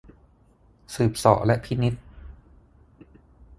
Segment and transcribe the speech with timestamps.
[0.93, 1.93] สืบเสาะและพินิจ